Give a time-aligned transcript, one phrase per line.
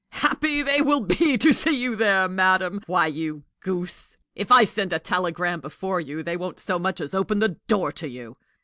[0.13, 2.81] "Happy they will be to see you there, madam!
[2.87, 7.13] Why, you goose, if I send a telegram before you, they won't so much as
[7.13, 8.35] open the door to you!